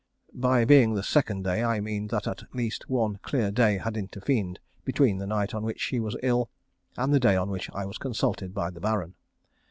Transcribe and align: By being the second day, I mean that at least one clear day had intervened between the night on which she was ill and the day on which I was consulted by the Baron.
By 0.33 0.65
being 0.65 0.95
the 0.95 1.03
second 1.03 1.43
day, 1.43 1.63
I 1.63 1.79
mean 1.79 2.07
that 2.07 2.25
at 2.25 2.55
least 2.55 2.89
one 2.89 3.17
clear 3.21 3.51
day 3.51 3.77
had 3.77 3.95
intervened 3.95 4.59
between 4.83 5.19
the 5.19 5.27
night 5.27 5.53
on 5.53 5.61
which 5.63 5.79
she 5.79 5.99
was 5.99 6.17
ill 6.23 6.49
and 6.97 7.13
the 7.13 7.19
day 7.19 7.35
on 7.35 7.51
which 7.51 7.69
I 7.71 7.85
was 7.85 7.99
consulted 7.99 8.51
by 8.51 8.71
the 8.71 8.81
Baron. 8.81 9.13